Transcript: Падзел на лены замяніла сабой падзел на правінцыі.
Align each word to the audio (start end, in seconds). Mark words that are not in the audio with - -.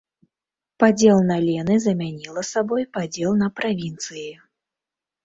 Падзел 0.83 1.19
на 1.31 1.35
лены 1.47 1.75
замяніла 1.83 2.43
сабой 2.53 2.87
падзел 2.97 3.37
на 3.43 3.51
правінцыі. 3.59 4.25